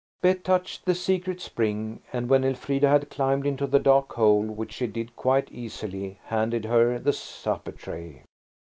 Bet 0.23 0.43
touched 0.43 0.85
the 0.85 0.95
secret 0.95 1.39
spring, 1.41 2.01
and 2.11 2.27
when 2.27 2.43
Elfrida 2.43 2.89
had 2.89 3.11
climbed 3.11 3.45
into 3.45 3.67
the 3.67 3.77
dark 3.77 4.13
hole–which 4.13 4.71
she 4.73 4.87
did 4.87 5.15
quite 5.15 5.51
easily–handed 5.51 6.65
her 6.65 6.97
the 6.97 7.13
supper 7.13 7.71
tray. 7.71 8.23